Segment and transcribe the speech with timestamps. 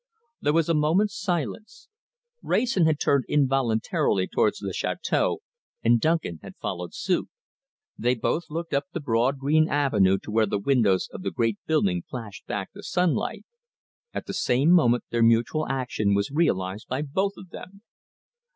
[0.41, 1.87] There was a moment's silence.
[2.41, 5.41] Wrayson had turned involuntarily towards the château,
[5.83, 7.29] and Duncan had followed suit.
[7.99, 11.59] They both looked up the broad green avenue to where the windows of the great
[11.67, 13.43] building flashed back the sunlight.
[14.11, 17.83] At the same moment their mutual action was realized by both of them.